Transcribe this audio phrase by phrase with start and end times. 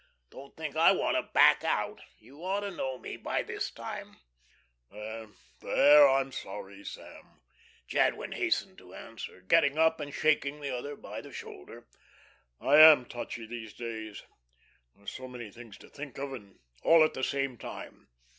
[0.31, 2.01] Don't think I want to back out.
[2.17, 4.17] You ought to know me by this time,
[4.91, 5.27] J." "There,
[5.59, 7.39] there, I'm sorry, Sam,"
[7.87, 11.85] Jadwin hastened to answer, getting up and shaking the other by the shoulder.
[12.59, 14.23] "I am touchy these days.
[14.95, 18.07] There's so many things to think of, and all at the same time.